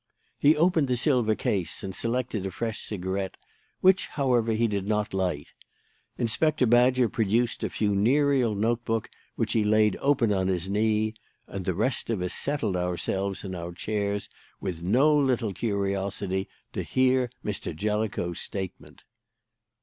[0.39, 3.37] He opened the silver case and selected a fresh cigarette,
[3.81, 5.53] which, however, he did not light.
[6.17, 11.13] Inspector Badger produced a funereal notebook, which he laid open on his knee;
[11.45, 14.27] and the rest of us settled ourselves in our chairs
[14.59, 17.75] with no little curiosity to hear Mr.
[17.75, 19.03] Jellicoe's statement.